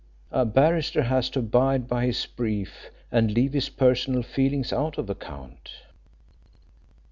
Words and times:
A 0.31 0.45
barrister 0.45 1.03
has 1.03 1.29
to 1.29 1.37
abide 1.41 1.87
by 1.87 2.07
his 2.07 2.25
brief 2.25 2.89
and 3.11 3.31
leave 3.31 3.53
his 3.53 3.69
personal 3.69 4.23
feelings 4.23 4.73
out 4.73 4.97
of 4.97 5.11
account." 5.11 5.69